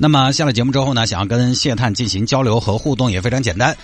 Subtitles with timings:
[0.00, 3.76] 那么下了节目之后呢，想要跟谢探进行交流和互动也非常简单。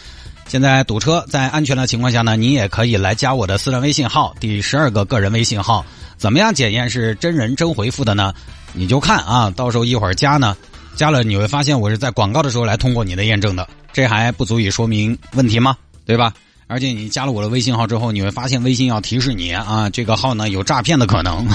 [0.46, 5.84] 现在堵车，在安全的情况下呢，你也可以来加我的私人微信号，第十二个个人微信号。
[6.16, 8.32] 怎么样检验是真人真回复的呢？
[8.72, 10.56] 你就看啊，到时候一会儿加呢，
[10.95, 15.77] 加了你会发现我是在广告的时候来通过你的验证的，这还不足以说明问题吗？
[16.06, 16.33] 对吧？
[16.69, 21.46] 而且你加了我的微信号之后，你会发现微信要提示你啊，这个号呢有诈骗的可能。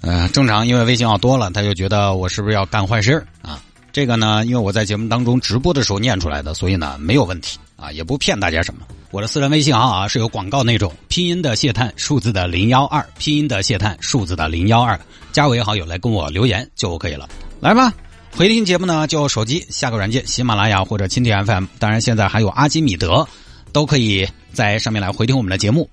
[0.00, 3.60] 呃，正常，因为微信号多了，他就觉得我是不是要干坏事啊？
[3.92, 8.82] 这个呢，因为我在节目当中直播的时候念出来的，所以呢没有问题啊，也不骗大家什么。
[9.10, 15.00] 我的私人微信号啊是有广告那种，拼音的谢探，数字的零幺二，拼音的谢探，数字的零幺二，
[15.32, 17.28] 加为好友来跟我留言就 OK 了。
[17.58, 17.92] 来吧，
[18.36, 23.26] 回听节目呢，就手机下个软件，喜马拉雅或者蜻蜓 FM，当然现在还有阿基米德，
[23.72, 25.88] 都可以在上面来回听我们的节目。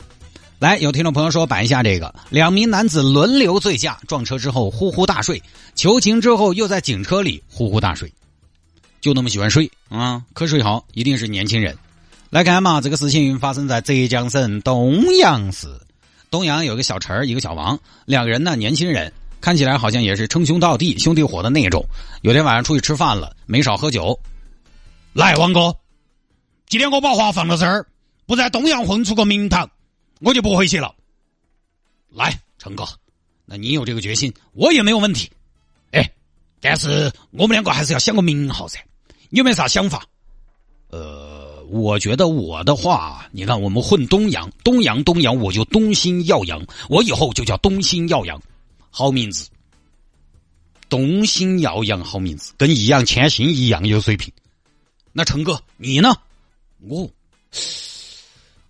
[0.57, 5.41] 来，有听众朋友说摆一下这个，两名男子轮流醉驾撞车之后呼呼大睡，
[5.75, 8.11] 求情之后又在警车里呼呼大睡，
[9.01, 10.23] 就那么喜欢睡啊？
[10.33, 11.77] 瞌睡好一定是年轻人。
[12.29, 15.67] 来看嘛，这个事情发生在浙江省东阳市，
[16.31, 19.11] 东阳有个小陈儿一个小王，两个人呢年轻人，
[19.41, 21.85] 看起来好像也是称兄道弟、兄弟伙的那种。
[22.21, 24.17] 有天晚上出去吃饭了，没少喝酒。
[25.11, 25.75] 来，王哥，
[26.69, 27.85] 今天我把话放到这儿，
[28.25, 29.69] 不在东阳混出个名堂。
[30.19, 30.93] 我就不回去了。
[32.09, 32.85] 来，成哥，
[33.45, 35.29] 那你有这个决心，我也没有问题。
[35.91, 36.09] 哎，
[36.61, 38.79] 但是我们两个还是要想个名号噻。
[39.29, 40.05] 你有没有啥想法？
[40.89, 48.41] 呃，我觉得我的话，你看我们混东阳，东阳东阳，我就东兴耀阳，我以后就叫东兴耀阳，
[48.89, 49.49] 好名字。
[50.87, 54.31] 东兴耀阳好名字，跟易烊千玺一样有水平。
[55.11, 56.15] 那成哥，你呢？
[56.79, 57.09] 我。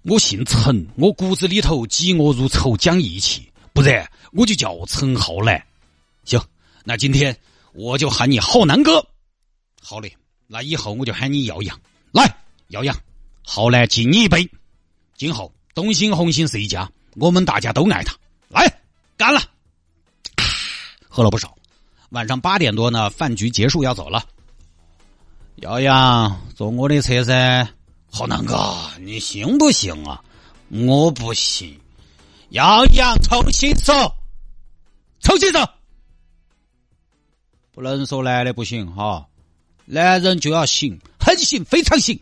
[0.07, 5.59] 我姓陈，我骨子里头嫉恶如仇，讲义气，不然我就叫陈浩南。
[6.25, 6.39] 行，
[6.83, 7.35] 那今天
[7.73, 9.03] 我就喊你浩南哥。
[9.81, 11.79] 好嘞，那以后我就喊你耀阳。
[12.11, 12.23] 来，
[12.67, 12.95] 耀阳，
[13.43, 14.47] 浩南敬你一杯。
[15.17, 18.15] 今后东兴红星是一家，我们大家都爱他。
[18.47, 18.71] 来，
[19.17, 19.41] 干了！
[21.09, 21.57] 喝了不少。
[22.11, 24.23] 晚上八点多呢，饭局结束要走了。
[25.55, 27.67] 耀阳，坐我的车噻。
[28.11, 30.23] 浩南哥，你行不行啊？
[30.69, 31.79] 我不行。
[32.49, 34.15] 耀阳，重新说，
[35.19, 35.67] 重新说，
[37.73, 39.25] 不能说男的不行哈，
[39.85, 42.17] 男人就要行，很行，非常行。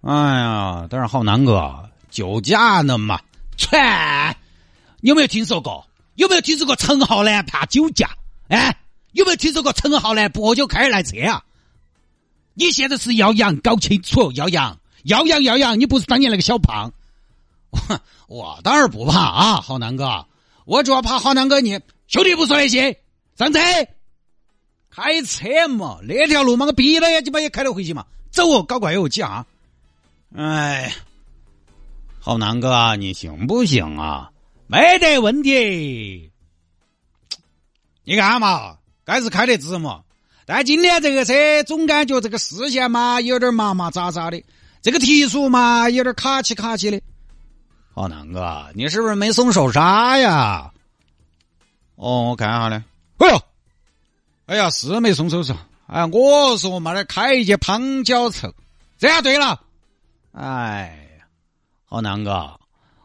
[0.00, 3.20] 哎呀，但是浩南哥，酒驾呢嘛？
[3.56, 3.76] 切，
[5.02, 5.86] 有没有听说过？
[6.16, 8.10] 有没有听说过陈浩南怕酒驾？
[8.48, 8.76] 哎，
[9.12, 11.44] 有没有听说过陈浩南不喝酒开来车啊？
[12.60, 14.78] 你现在是耀阳，搞清楚，耀阳。
[15.04, 16.92] 耀阳耀阳，你不是当年那个小胖，
[17.70, 17.80] 我
[18.28, 20.26] 我当然不怕啊，浩南哥，
[20.66, 23.00] 我主要怕浩南哥你兄弟不说那些，
[23.34, 23.58] 上车，
[24.90, 29.46] 开车嘛，那条路嘛，我闭了眼睛把也开得回去嘛，走哦，搞怪哦，急啊！
[30.36, 30.92] 哎，
[32.18, 34.30] 浩南哥，你行不行啊？
[34.66, 36.30] 没得问题，
[38.04, 40.02] 你看嘛，该是开得直嘛，
[40.52, 44.44] 但今天这个车总感觉这个视线嘛有点麻麻扎扎的。
[44.82, 47.00] 这个提速嘛，有点卡起卡起的。
[47.94, 50.72] 浩南哥，你是不是没松手刹呀？
[51.94, 52.84] 哦，我看下呢。
[53.18, 53.42] 哎呦，
[54.46, 55.54] 哎呀，是没松手刹。
[55.86, 58.52] 哎，我说嘛，那开一节旁脚臭，
[58.98, 59.60] 这样对了。
[60.32, 61.26] 哎呀，
[61.84, 62.58] 浩南哥，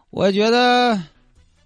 [0.09, 1.00] 我觉得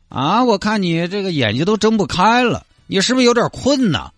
[0.10, 4.12] 啊，我看你这个眼睛都睁不开了，你是不是有点困呢？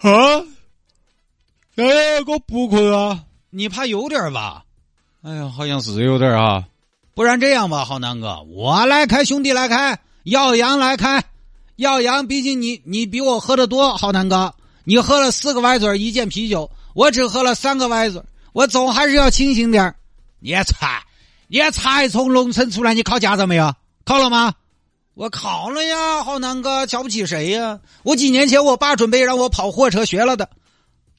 [0.00, 0.44] 啊？
[1.76, 3.24] 哎，我不困啊。
[3.50, 4.64] 你怕有点吧？
[5.22, 6.64] 哎呀，好像是有点啊。
[7.14, 11.24] 不然这样吧，浩南哥，我来开，兄弟来开，耀阳来开。
[11.76, 14.54] 耀阳，毕竟你你比我喝的多，浩南哥，
[14.84, 18.22] 你喝了四个歪嘴一件啤酒，我只喝了三个歪嘴，
[18.52, 19.94] 我总还是要清醒点
[20.40, 21.02] 你才，
[21.48, 23.74] 你才从农村出来，你考驾照没有？
[24.04, 24.54] 考了吗？
[25.18, 27.80] 我考了呀，浩南哥，瞧不起谁呀？
[28.04, 30.48] 我几年前我爸准备让我跑货车学了的。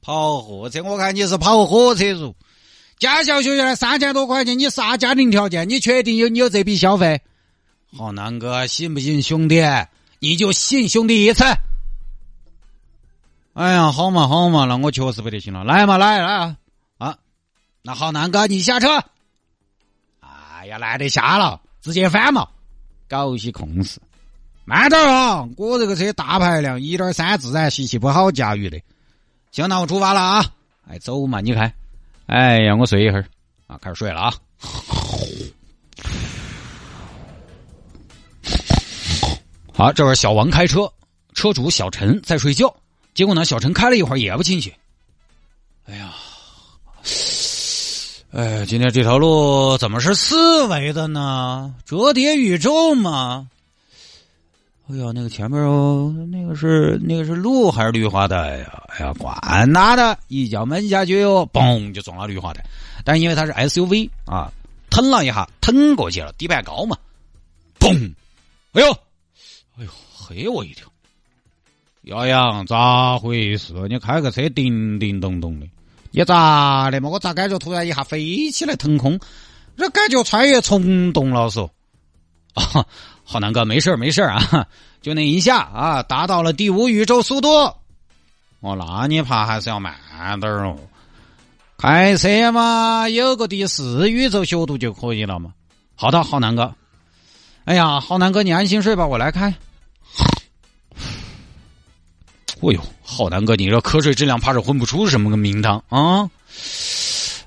[0.01, 2.33] 跑货车，我看你是跑火车族，
[2.97, 5.67] 驾校学下来三千多块钱，你啥家庭条件？
[5.67, 7.19] 你确定有你有这笔消费？
[7.93, 9.61] 浩南哥，信不信兄弟？
[10.19, 11.43] 你就信兄弟一次。
[13.51, 16.55] 哎呀，好嘛好嘛，那我确实不得行了，来嘛来来啊
[16.99, 17.17] 啊！
[17.81, 19.03] 那浩，南哥你下车。
[20.21, 22.47] 哎呀，懒得下了，直接翻嘛，
[23.09, 23.99] 搞一些空事。
[24.63, 25.45] 慢点啊！
[25.57, 28.79] 我这个车大排量，一点三自然吸气，不好驾驭的。
[29.51, 30.45] 行，那我出发了啊！
[30.87, 31.73] 哎，走嘛，你看。
[32.27, 33.25] 哎呀，我睡一会儿
[33.65, 34.31] 啊，开始睡了啊。
[39.73, 40.87] 好，这会儿小王开车，
[41.33, 42.71] 车主小陈在睡觉。
[43.15, 44.71] 结果呢，小陈开了一会儿也不进去。
[45.85, 46.13] 哎呀，
[48.31, 51.73] 哎，今天这条路怎么是四维的呢？
[51.83, 53.49] 折叠宇宙吗？
[54.87, 58.83] 哎呀，那个前面哦，那个是那个是路还是绿化带呀？
[58.89, 59.35] 哎呀，管
[59.73, 62.63] 他的，一脚闷下去哟，嘣就撞了绿化带。
[63.03, 64.51] 但因为它是 SUV 啊，
[64.91, 66.95] 腾了一下，腾过去了，底盘高嘛，
[67.79, 68.13] 嘣！
[68.73, 68.91] 哎呦，
[69.79, 69.89] 哎呦，
[70.27, 70.87] 吓我一跳！
[72.03, 73.73] 耀阳咋回事？
[73.89, 75.65] 你开个车叮叮咚咚的，
[76.11, 77.09] 你咋的嘛？
[77.09, 79.19] 我咋感觉突然一下飞起来腾空？
[79.77, 81.69] 这感觉穿越虫洞了，嗦。
[82.55, 82.85] 啊！
[83.23, 84.67] 浩南哥，没事没事啊，
[85.01, 87.47] 就那一下啊，达到了第五宇宙速度。
[88.59, 89.95] 哦，那你怕还是要慢
[90.39, 90.75] 点哦。
[91.77, 95.53] 开车嘛，有个第四宇宙速度就可以了嘛。
[95.95, 96.73] 好的，浩南哥。
[97.65, 99.53] 哎呀，浩南哥，你安心睡吧，我来开。
[102.61, 106.29] 哎呦，浩南哥，你这瞌睡质量怕是混不出什么个名堂啊！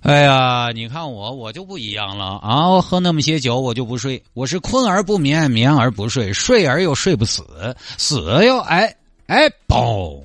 [0.01, 2.69] 哎呀，你看我，我就不一样了啊！
[2.71, 4.21] 我喝那么些酒，我就不睡。
[4.33, 10.21] 我是困而不眠，眠而不睡，睡而又睡不死，死又哎哎嘣！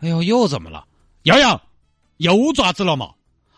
[0.00, 0.84] 哎呦，又怎么了？
[1.22, 1.60] 瑶瑶，
[2.18, 3.10] 又爪子了嘛？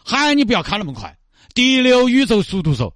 [0.05, 1.15] 喊你不要开那么快，
[1.53, 2.95] 第六宇宙速度走。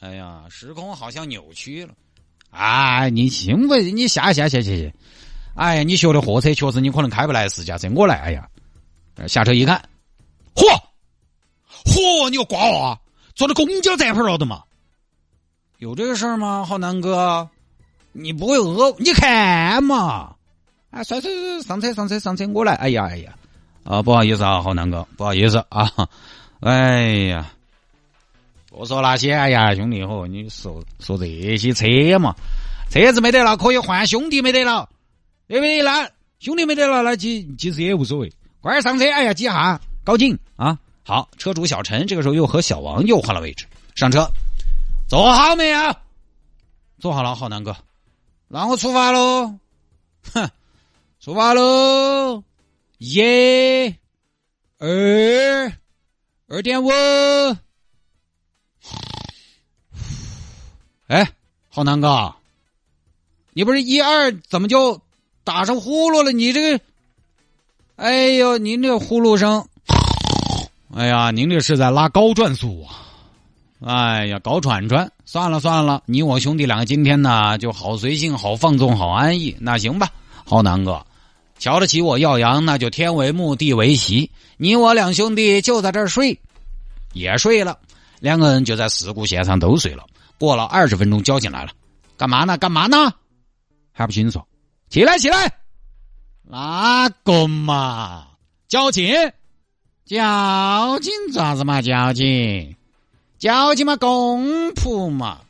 [0.00, 1.94] 哎呀，时空好像扭曲了。
[2.50, 3.76] 哎，你行不？
[3.76, 4.92] 你下下下下下。
[5.58, 8.14] 哎呀，你学的货车，确实你可能开不来私家车，我来。
[8.18, 8.48] 哎呀，
[9.26, 9.82] 下车一看。
[10.54, 10.62] 嚯，
[11.84, 12.30] 嚯！
[12.30, 13.00] 你个瓜娃，
[13.34, 14.62] 坐到公交站牌了的嘛？
[15.78, 17.48] 有这个事儿吗，浩南哥？
[18.12, 18.94] 你不会讹？
[19.00, 20.36] 你看嘛！
[20.90, 22.74] 哎，算算算，上车上车上车，我来！
[22.74, 23.34] 哎呀哎呀，
[23.82, 25.90] 啊，不好意思啊，浩南哥，不好意思啊！
[26.60, 27.50] 哎呀，
[28.70, 32.34] 不说那些，哎呀，兄弟伙，你说说这些车嘛，
[32.90, 34.88] 车子没得了可以换，兄弟没得了，
[35.48, 35.82] 对不对？
[35.82, 36.08] 那
[36.38, 39.10] 兄弟没得了，那其其实也无所谓，快上车！
[39.10, 39.80] 哎呀，几下。
[40.04, 44.26] 高进啊，好，车主小陈这个时候又和小王又换了位置，上车，
[45.06, 45.96] 坐好没有？
[46.98, 47.76] 坐好了，浩南哥，
[48.46, 49.58] 那我出发喽，
[50.32, 50.50] 哼，
[51.20, 52.42] 出发喽，
[52.96, 53.20] 一、
[54.78, 55.72] 二、
[56.46, 56.90] 二点五，
[61.08, 61.30] 哎，
[61.68, 62.34] 浩南哥，
[63.52, 64.98] 你不是一二，怎么就
[65.48, 66.30] 打上呼噜了？
[66.30, 66.84] 你这个，
[67.96, 69.66] 哎呦，您这呼噜声。
[70.94, 73.00] 哎呀，您这是在拉高转速啊！
[73.80, 79.56] 哎呀，搞喘喘，算了算了，你我兄弟两个今天呢就好随性、好放纵、好安逸。
[79.58, 80.10] 那行吧，
[80.44, 81.02] 浩南哥，
[81.58, 86.38] 瞧得起我耀阳，那就天为幕，地为席，你我两兄弟就在这儿睡，
[87.14, 87.78] 也睡了，
[88.20, 90.04] 两个人就在事故现场都睡了。
[90.38, 91.70] 过了二十分钟，交警来了，
[92.18, 92.58] 干嘛呢？
[92.58, 93.10] 干嘛呢？
[93.94, 94.42] 还不清楚？
[94.88, 95.52] 起来，起来！
[96.44, 98.28] 哪个嘛？
[98.68, 99.32] 交警。
[100.06, 101.82] 交警咋子嘛？
[101.82, 102.74] 交警，
[103.38, 105.42] 交警嘛，公仆嘛，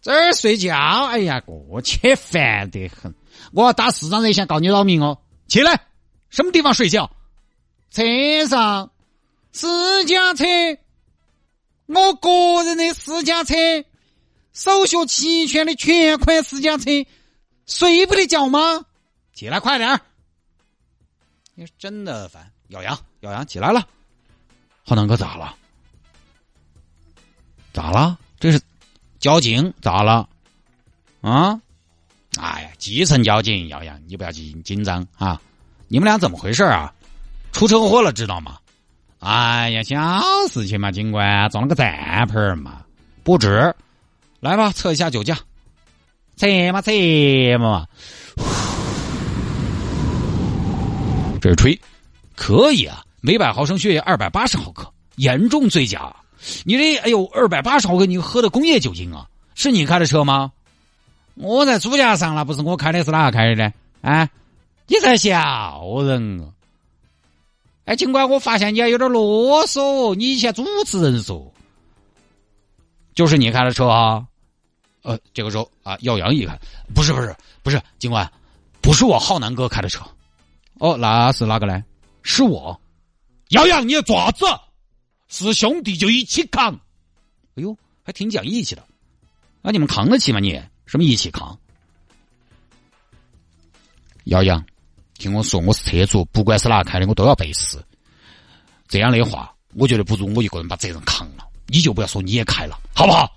[0.00, 0.74] 这儿睡觉，
[1.04, 3.14] 哎呀，过去烦得很！
[3.52, 5.18] 我要打市长热线告你扰民哦！
[5.48, 5.78] 起来，
[6.30, 7.10] 什么地方睡觉？
[7.90, 8.02] 车
[8.46, 8.90] 上，
[9.52, 10.46] 私家车，
[11.86, 13.54] 我个人的私家车，
[14.54, 16.84] 手续齐全的全款私家车，
[17.66, 18.84] 睡不得觉吗？
[19.32, 20.00] 起来，快点儿！
[21.54, 22.50] 你真的烦。
[22.68, 23.86] 耀阳，耀阳起来了，
[24.84, 25.54] 浩南哥咋了？
[27.72, 28.18] 咋了？
[28.38, 28.60] 这是
[29.18, 30.28] 交警咋了？
[31.20, 31.60] 啊？
[32.38, 35.40] 哎呀，基层交警，耀阳，你不要紧紧张啊！
[35.86, 36.92] 你们俩怎么回事啊？
[37.52, 38.58] 出车祸了，知道吗？
[39.20, 42.84] 哎呀，小事情嘛，警官撞了个站牌嘛，
[43.22, 43.74] 不止。
[44.40, 45.38] 来吧，测一下酒驾，
[46.36, 46.90] 测嘛测
[47.58, 47.86] 嘛，
[51.40, 51.78] 这是吹。
[52.36, 56.14] 可以啊，每百毫升血液二百八十毫克，严重醉驾。
[56.64, 59.26] 你这哎呦，二百八十毫克，你喝的工业酒精啊？
[59.54, 60.50] 是你开的车吗？
[61.36, 63.72] 我在主驾上了，不是我开的，是哪个开的呢？
[64.02, 64.28] 啊，
[64.88, 66.50] 你在笑人啊？
[67.84, 71.52] 哎，尽管我发现你还有点啰嗦，你以前主持人说，
[73.14, 74.24] 就是你开的车啊？
[75.04, 76.58] 呃，这个时候啊，耀阳一看，
[76.94, 78.30] 不是不是不是，警官，
[78.80, 80.02] 不是我浩南哥开的车，
[80.78, 81.84] 哦，那是哪个呢？
[82.22, 82.80] 是我。
[83.50, 84.46] 耀阳，你要爪子？
[85.28, 86.72] 是兄弟就一起扛。
[87.54, 88.82] 哎呦，还挺讲义气的。
[89.60, 90.40] 那你们扛得起吗？
[90.40, 91.58] 你什么一起扛？
[94.24, 94.64] 耀阳，
[95.18, 97.76] 听我说，我是车主，不管是哪开的，我都要背时。
[98.88, 101.46] 这样的话，我觉得不如我一个人把责任扛了。
[101.66, 103.30] 你就不要说你也开了，好不好？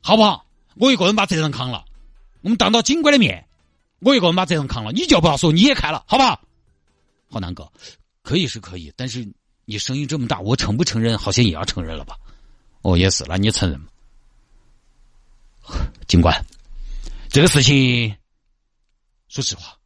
[0.00, 0.42] 好不好？
[0.76, 1.84] 我一个人把责任扛了。
[2.40, 3.46] 我们当着警官的面，
[4.00, 6.40] 我一个人把责任扛了，你就不要说你也开了，好不好？
[7.30, 7.70] 浩南哥，
[8.22, 9.26] 可以是可以，但是
[9.64, 11.16] 你声音这么大，我承不承认？
[11.16, 12.16] 好像也要承认了吧？
[12.82, 13.86] 哦，也是，那你承认吗？
[16.08, 16.44] 警官，
[17.28, 18.16] 这个事情，
[19.28, 19.78] 说实话，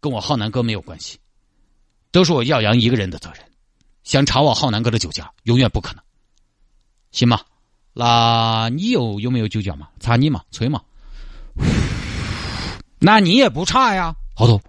[0.00, 1.18] 跟我浩南哥没有关系，
[2.10, 3.44] 都是我耀阳一个人的责任。
[4.02, 6.02] 想查我浩南哥的酒驾，永远不可能。
[7.12, 7.40] 行吗，
[7.92, 9.88] 那你又有没有酒驾嘛？
[10.00, 10.80] 查你嘛，吹嘛。
[12.98, 14.60] 那你也不差呀，好多，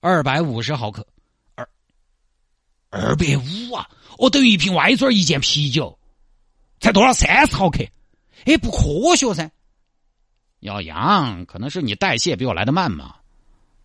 [0.00, 1.06] 二百五十毫克，
[1.54, 1.68] 二
[2.90, 3.88] 二百五啊！
[4.18, 5.96] 我等于一瓶歪嘴一件啤酒，
[6.80, 7.84] 才多少三十毫克？
[8.44, 9.50] 哎，不科学噻！
[10.58, 13.14] 耀阳，可能是你代谢比我来的慢嘛。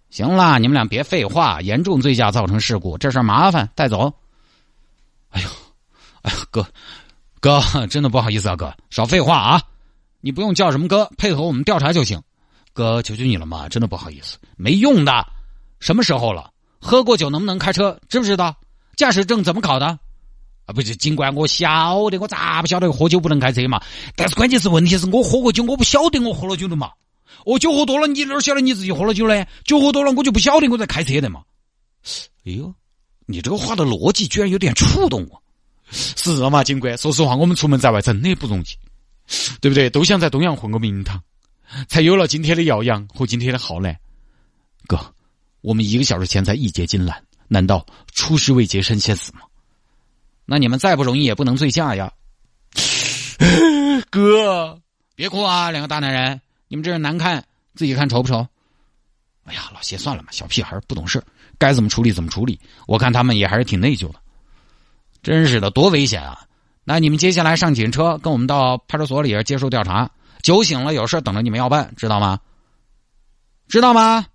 [0.10, 4.12] 行了，你们俩别废话，严重醉驾造成事故，这事麻烦带走。
[5.30, 5.50] 哎呦，
[6.24, 6.68] 哎呀，哥，
[7.46, 9.62] 哥， 真的不好意思啊，哥，少废话啊！
[10.20, 12.20] 你不用叫什么哥，配合我们调查就行。
[12.74, 15.24] 哥，求求你了嘛，真的不好意思，没用的。
[15.80, 16.50] 什么时候了？
[16.82, 18.00] 喝过酒能不能开车？
[18.10, 18.56] 知不知道？
[18.96, 19.86] 驾驶证怎么考的？
[20.66, 23.80] 啊，不是，尽管我晓得，我咋不晓得喝酒不能开车嘛？
[24.16, 26.90] 但是关键是问题是我喝过酒，我不晓得我喝了酒的嘛。
[27.46, 29.46] 我酒喝多了，你哪晓得你自己喝了酒呢？
[29.66, 31.44] 酒喝多了，我就不晓得我在开车的嘛。
[32.44, 32.74] 哎呦，
[33.28, 35.44] 你这个话的逻辑居然有点触动我。
[35.92, 36.98] 是嘛，警官？
[36.98, 38.66] 说实话，我们出门在外真的不容易，
[39.62, 39.90] 对不对？
[39.90, 41.22] 都想在东阳混个名堂，
[41.88, 43.96] 才有了今天的耀阳和今天的浩南。
[44.88, 45.14] 哥，
[45.62, 49.42] 我们一个小时前才一结金兰，难道出师未捷身先死吗？
[50.46, 52.12] 那你们再不容易也不能醉驾呀，
[54.10, 54.80] 哥，
[55.16, 57.44] 别哭啊，两个大男人，你们这人难看，
[57.76, 58.46] 自己看丑不丑？
[59.46, 61.24] 哎呀，老谢算了嘛，小屁孩不懂事，
[61.58, 62.60] 该怎么处理怎么处理。
[62.88, 64.20] 我看他们也还是挺内疚的，
[65.26, 66.40] 真是的，多危险啊！
[66.84, 70.12] 那你们接下来上警车，跟我们到派出所里接受调查，
[70.44, 72.40] 酒醒了有事等着你们要办，知道吗？
[73.68, 74.28] 知道吗？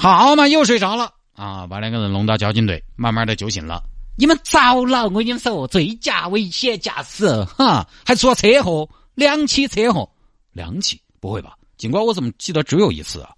[0.00, 1.66] 好嘛，又睡着了啊！
[1.66, 3.82] 把两个人弄到交警队，慢慢的酒醒了。
[4.16, 10.10] 你们糟了，我跟你们说，醉驾、危险驾驶，哈，还出了车祸，两起车祸，
[10.52, 10.98] 两起？
[11.20, 11.52] 不会吧？
[11.76, 13.32] 警官，我怎么记得只有一次啊？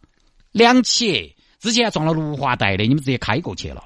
[0.52, 1.35] 两起，
[1.66, 3.84] 之前撞了绿化带的，你们直接开过去了。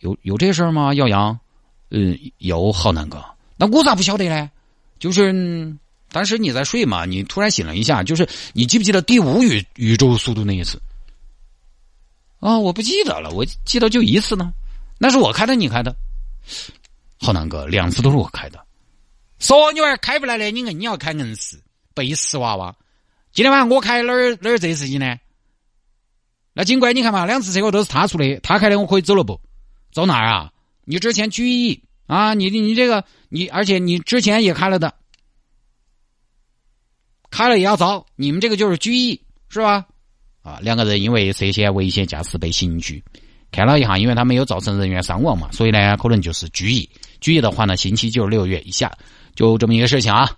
[0.00, 0.92] 有有这事儿吗？
[0.94, 1.38] 耀阳？
[1.90, 3.24] 嗯，有，浩南哥。
[3.56, 4.50] 那我咋不晓得呢？
[4.98, 5.74] 就是
[6.10, 10.80] 当时你在睡嘛，你突然醒了一下，就是你记不记得第五宇宇宙速度那一次？
[12.40, 14.52] 啊，我不记得了，我记得就一次呢，
[14.98, 15.94] 那是我开的，你开的，
[17.18, 18.58] 浩南哥，两次都是我开的，
[19.38, 21.58] 说你娃儿开不来的，你硬要开硬是
[21.94, 22.74] 背时娃娃。
[23.32, 25.16] 今天晚上我开哪儿哪儿这事情呢？
[26.52, 29.40] 那警官你看嘛，两次车祸都是他出的，他开的，我可以走了不？
[29.92, 30.50] 走哪儿啊？
[30.84, 32.34] 你之前拘役啊？
[32.34, 34.92] 你你这个你，而且你之前也开了的，
[37.30, 39.86] 开了也要遭，你们这个就是拘役是吧？
[40.42, 43.02] 啊，两个人因为涉嫌危险驾驶被刑拘，
[43.52, 46.88] 看了一下，因为他没有造成人员伤亡嘛，所以呢，可能就是拘役。
[47.20, 48.90] 拘役的话呢，刑期就是六个月以下，
[49.36, 50.30] 就这么一个事情啊。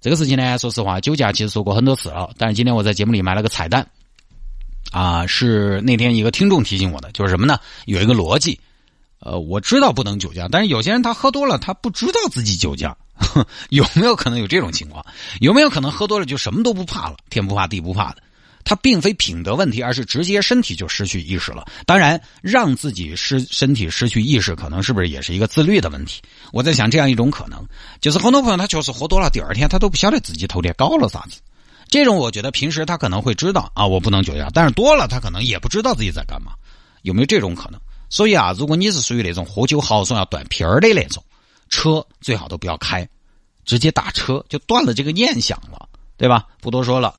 [0.00, 3.86] 这个事情呢，说实话，酒驾其实说过很多次了，但是今天我在节目里埋了个彩蛋，
[4.90, 7.58] 啊，是那天一个听众提醒我的，就是什么呢？
[7.86, 8.58] 有一个逻辑，
[9.20, 12.96] 呃，我知道不能酒驾，但是有些人他喝多了，他不知道自己酒驾，
[13.70, 15.04] 有没有可能有这种情况？
[15.40, 18.22] 有没有可能喝多了就什么都不怕了，天不怕地不怕的？
[18.62, 21.64] 他并非品德问题，而是直接身体就失去意识了。
[21.86, 26.20] 当然，让自己失身体失去意识，可能是不是也是一个自律的问题？
[26.52, 27.64] 我在想，这样一种可能，
[28.02, 31.40] 就是很多朋友他确实喝多了，第二天他都不晓得自己头天搞了啥子。
[31.90, 36.52] 这种我觉得平时他可能会知道啊，我不能酒驾，但是多了他可能也不知道自己在干嘛，
[37.02, 37.80] 有没有这种可能？
[38.08, 41.22] 所以啊，如果你是属于那种喝酒豪爽要断片儿的那种，
[41.68, 43.06] 车最好都不要开，
[43.64, 46.46] 直接打车就断了这个念想了，对吧？
[46.60, 47.14] 不多说了。